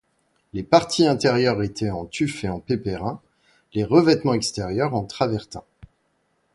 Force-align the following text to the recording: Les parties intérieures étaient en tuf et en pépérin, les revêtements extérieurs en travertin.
Les 0.53 0.63
parties 0.63 1.05
intérieures 1.05 1.61
étaient 1.61 1.91
en 1.91 2.07
tuf 2.07 2.43
et 2.43 2.49
en 2.49 2.59
pépérin, 2.59 3.21
les 3.75 3.83
revêtements 3.83 4.33
extérieurs 4.33 4.95
en 4.95 5.03
travertin. 5.05 5.63